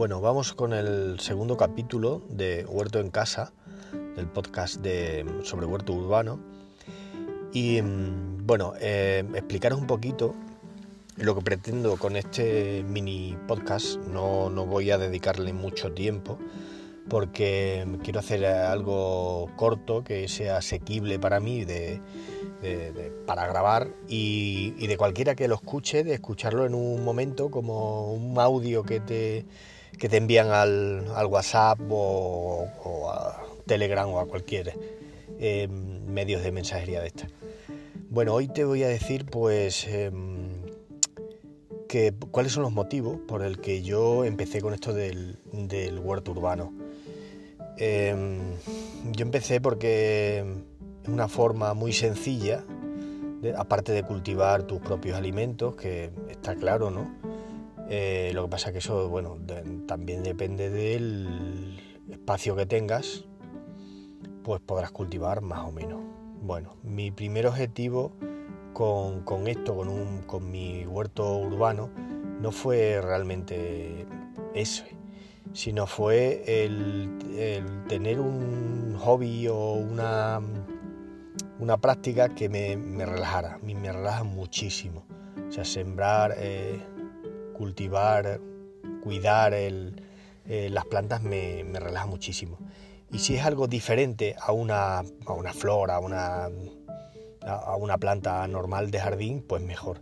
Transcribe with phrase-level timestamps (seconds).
[0.00, 3.52] Bueno, vamos con el segundo capítulo de Huerto en Casa,
[4.16, 6.40] del podcast de, sobre huerto urbano.
[7.52, 10.34] Y mm, bueno, eh, explicaros un poquito
[11.18, 13.98] lo que pretendo con este mini podcast.
[14.06, 16.38] No, no voy a dedicarle mucho tiempo
[17.10, 22.00] porque quiero hacer algo corto que sea asequible para mí de,
[23.26, 28.38] para grabar y, de cualquiera que lo escuche, de escucharlo en un momento como un
[28.38, 29.44] audio que te,
[30.00, 32.66] que te envían al, WhatsApp o,
[33.12, 34.72] a Telegram o a cualquier
[35.38, 37.28] eh, medios de mensajería de esta.
[38.08, 40.48] Bueno, hoy te voy a decir pues em,
[41.86, 46.30] que, cuáles son los motivos por el que yo empecé con esto del, del huerto
[46.30, 46.72] urbano.
[47.76, 48.40] Em,
[49.12, 50.38] yo empecé porque
[51.02, 52.64] es una forma muy sencilla,
[53.54, 57.29] aparte de cultivar tus propios alimentos, que está claro, ¿no?
[57.92, 59.36] Eh, lo que pasa que eso, bueno,
[59.86, 61.76] también depende del
[62.08, 63.24] espacio que tengas,
[64.44, 66.00] pues podrás cultivar más o menos.
[66.40, 68.12] Bueno, mi primer objetivo
[68.72, 71.90] con, esto, con, un, con mi huerto urbano,
[72.40, 74.06] no fue realmente
[74.54, 74.96] ese,
[75.52, 77.18] sino fue el,
[77.88, 80.40] tener un hobby o una,
[81.58, 83.54] una práctica que me, relajara.
[83.54, 85.04] A mí me relaja muchísimo.
[85.48, 86.80] O sea, sembrar, eh,
[87.60, 88.40] cultivar,
[89.02, 89.92] cuidar eh,
[90.70, 92.56] las plantas me, relaja muchísimo.
[93.12, 96.48] Y si es algo diferente a una, a una flor, a una,
[97.42, 100.00] a una planta normal de jardín, pues mejor.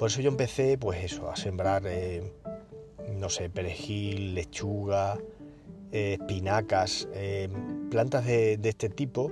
[0.00, 2.32] Por eso yo empecé, pues eso, a sembrar, eh,
[3.12, 5.16] no sé, perejil, lechuga,
[5.92, 7.06] eh, espinacas,
[7.88, 9.30] plantas de, este tipo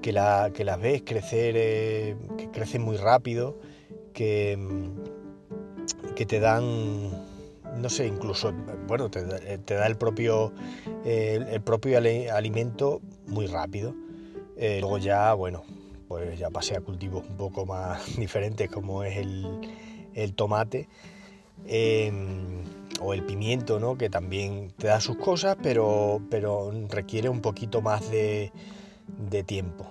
[0.00, 0.12] que,
[0.54, 1.54] que las ves crecer,
[2.38, 3.58] que crecen muy rápido,
[4.12, 4.56] que,
[6.14, 7.10] que te dan,
[7.76, 8.52] no sé, incluso,
[8.86, 10.52] bueno, te, da el propio,
[11.04, 13.94] el propio alimento muy rápido.
[14.56, 15.64] Eh, luego ya, bueno,
[16.06, 20.88] pues ya pasé a cultivos un poco más diferentes como es el, tomate
[21.66, 22.62] em,
[23.00, 23.98] o el pimiento, ¿no?
[23.98, 28.52] que también te da sus cosas, pero, pero requiere un poquito más de,
[29.44, 29.86] tiempo,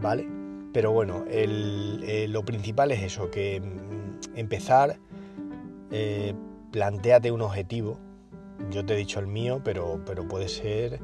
[0.00, 0.26] ¿vale?
[0.72, 4.98] Pero bueno, lo principal es eso, que mm, empezar
[5.90, 6.34] eh,
[6.70, 7.98] planteate un objetivo.
[8.70, 11.00] Yo te he dicho el mío, pero, pero puede ser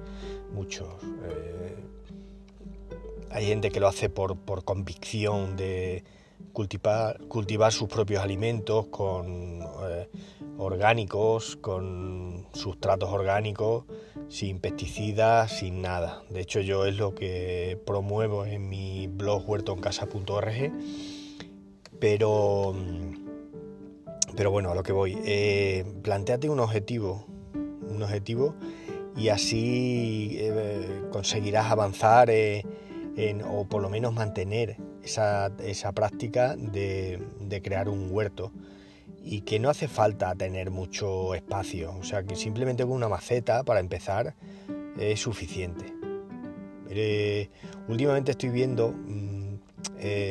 [0.53, 0.89] muchos.
[1.25, 1.77] Eh,
[3.31, 6.05] hay gente que lo hace por, convicción de
[6.53, 10.09] cultivar, cultivar sus propios alimentos con eh,
[10.59, 13.85] orgánicos, con sustratos orgánicos,
[14.29, 16.23] sin pesticidas, sin nada.
[16.31, 20.73] De hecho, yo es lo que promuevo en mi blog huertoencasa.org.
[22.01, 22.75] Pero
[24.37, 25.19] pero bueno, a lo que voy.
[25.25, 27.27] Eh, planteate un objetivo.
[27.89, 28.55] Un objetivo
[29.17, 32.65] y así eh, conseguirás avanzar eh,
[33.51, 35.51] o por lo menos mantener esa,
[35.95, 37.21] práctica de,
[37.63, 38.53] crear un huerto
[39.23, 43.65] y que no hace falta tener mucho espacio, o sea que simplemente con una maceta
[43.65, 44.35] para empezar
[44.99, 45.93] es suficiente.
[47.89, 49.59] últimamente estoy viendo mm,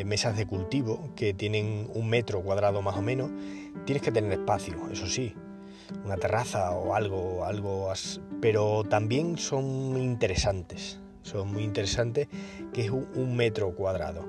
[0.05, 3.29] mesas de cultivo que tienen un metro cuadrado más o menos
[3.85, 5.33] Tienes que tener espacio, eso sí,
[6.05, 7.91] una terraza o algo, algo,
[8.41, 12.27] pero también son interesantes, son muy interesantes,
[12.73, 14.27] que es un, metro cuadrado,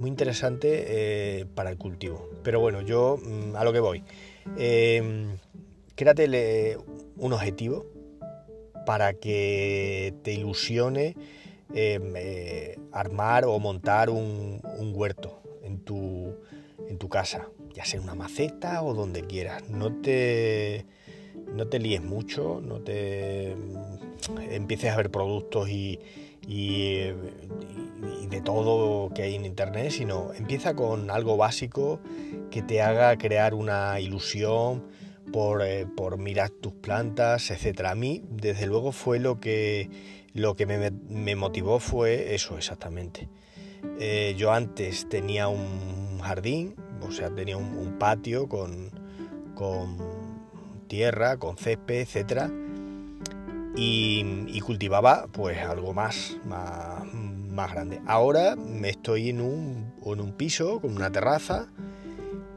[0.00, 0.84] muy interesante
[1.40, 2.28] eh, para el cultivo.
[2.42, 4.04] Pero bueno, yo mm, a lo que voy,
[4.56, 5.36] eh,
[5.94, 6.78] créate
[7.16, 7.86] un objetivo
[8.84, 11.16] para que te ilusione
[11.74, 16.36] em, eh, armar o montar un, un huerto en tu,
[16.88, 19.68] en tu casa ya sea una maceta o donde quieras.
[19.68, 20.86] No te,
[21.54, 23.54] no te líes mucho, no te
[24.50, 26.00] empieces a ver productos y,
[26.46, 32.00] de todo que hay en internet, sino empieza con algo básico
[32.50, 34.84] que te haga crear una ilusión
[35.32, 35.86] por, eh,
[36.16, 37.80] mirar tus plantas, etc.
[37.86, 39.90] A mí, desde luego, fue lo que,
[40.32, 43.28] lo que me, motivó fue eso exactamente.
[44.00, 48.90] Eh, yo antes tenía un jardín, o sea, tenía un, patio con,
[50.88, 52.50] tierra, con césped, etc.
[53.76, 58.00] Y, cultivaba pues algo más, más, grande.
[58.06, 61.68] Ahora me estoy en un, en un piso con una terraza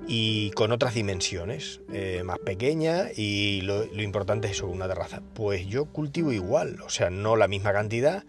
[0.07, 5.21] y con otras dimensiones, eh, más pequeñas y lo, lo, importante es eso, una terraza.
[5.35, 8.23] Pues yo cultivo igual, o sea, no la misma cantidad,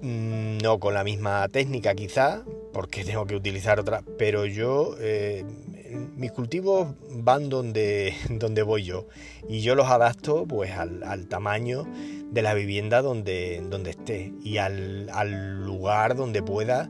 [0.00, 2.44] mm, no con la misma técnica quizá,
[2.78, 5.44] porque tengo que utilizar otra, pero yo eh,
[6.14, 9.08] mis cultivos van donde, donde voy yo
[9.48, 11.88] y yo los adapto pues al, tamaño
[12.30, 16.88] de la vivienda donde, donde esté y al, lugar donde pueda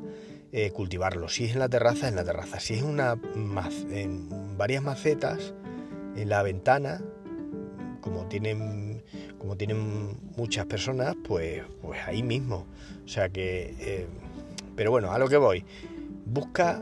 [0.52, 1.32] eh, cultivarlos.
[1.32, 2.60] Si es en la terraza, en la terraza.
[2.60, 3.18] Si es una,
[3.90, 5.54] en varias macetas,
[6.16, 7.00] en la ventana,
[8.02, 9.02] como tienen,
[9.38, 12.66] como tienen muchas personas, pues, pues ahí mismo.
[13.06, 14.06] O sea que, eh,
[14.78, 15.64] pero bueno, a lo que voy.
[16.24, 16.80] Busca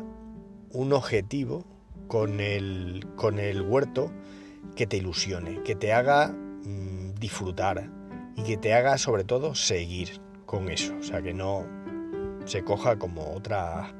[0.70, 1.64] un objetivo
[2.08, 4.12] con el, con el huerto
[4.74, 7.90] que te ilusione, que te haga mm, disfrutar
[8.36, 10.94] y que te haga sobre todo seguir con eso.
[11.00, 11.64] O sea, que no
[12.44, 13.94] se coja como otras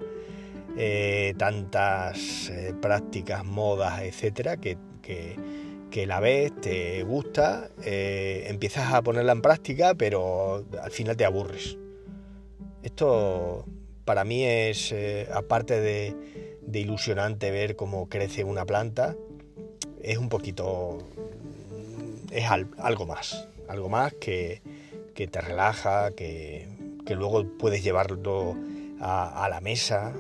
[0.77, 9.01] eh, tantas eh, prácticas, modas, etcétera, que, que, la ves, te gusta, eh, empiezas a
[9.01, 11.79] ponerla en práctica, pero al final te aburres.
[12.83, 13.65] Esto
[14.07, 14.95] para mí es,
[15.35, 16.15] aparte de,
[16.73, 19.17] ilusionante ver cómo crece una planta,
[20.01, 20.99] es un poquito,
[22.31, 24.63] es algo más, algo más que,
[25.15, 26.69] te relaja, que,
[27.11, 28.57] luego puedes llevarlo
[29.01, 30.15] a, la mesa,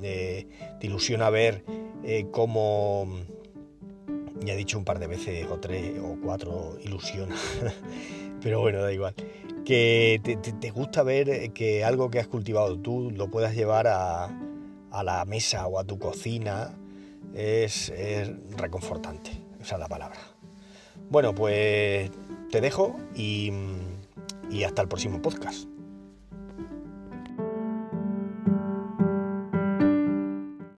[0.00, 0.46] te
[0.80, 1.64] ilusiona ver
[2.04, 3.08] eh, cómo,
[4.44, 7.34] ya he dicho un par de veces o tres o cuatro, ilusiona,
[8.42, 9.14] pero bueno, da igual,
[9.64, 10.20] que
[10.60, 14.30] te gusta ver que algo que has cultivado tú lo puedas llevar a
[14.90, 16.74] a la mesa o a tu cocina
[17.34, 17.92] es,
[18.56, 19.30] reconfortante,
[19.60, 20.18] esa es la palabra.
[21.10, 22.10] Bueno, pues
[22.50, 23.52] te dejo y
[24.64, 25.68] hasta el próximo podcast.